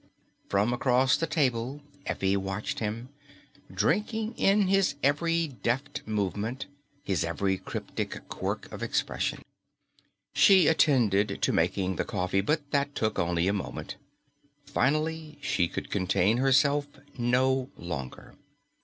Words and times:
From 0.49 0.73
across 0.73 1.15
the 1.15 1.27
table 1.27 1.83
Effie 2.07 2.35
watched 2.35 2.79
him, 2.79 3.09
drinking 3.71 4.33
in 4.35 4.61
his 4.65 4.95
every 5.03 5.47
deft 5.49 6.01
movement, 6.07 6.65
his 7.03 7.23
every 7.23 7.59
cryptic 7.59 8.27
quirk 8.27 8.71
of 8.71 8.81
expression. 8.81 9.43
She 10.33 10.65
attended 10.65 11.37
to 11.43 11.53
making 11.53 11.97
the 11.97 12.03
coffee, 12.03 12.41
but 12.41 12.71
that 12.71 12.95
took 12.95 13.19
only 13.19 13.47
a 13.47 13.53
moment. 13.53 13.97
Finally 14.65 15.37
she 15.39 15.67
could 15.67 15.91
contain 15.91 16.37
herself 16.37 16.87
no 17.15 17.69
longer. 17.77 18.33